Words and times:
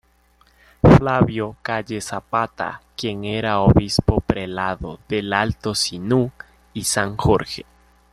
Flavio 0.81 1.57
Calle 1.61 1.99
Zapata, 2.01 2.81
quien 2.97 3.23
era 3.23 3.59
Obispo-Prelado 3.59 4.97
del 5.07 5.31
Alto 5.31 5.75
Sinú 5.75 6.31
y 6.73 6.85
San 6.85 7.15
Jorge. 7.17 7.63